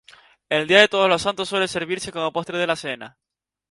El 0.49 0.67
día 0.67 0.79
de 0.79 0.87
Todos 0.87 1.07
Los 1.07 1.21
Santos 1.21 1.47
suele 1.47 1.67
servirse 1.67 2.11
como 2.11 2.33
postre 2.33 2.57
de 2.57 2.65
la 2.65 2.75
cena. 2.75 3.19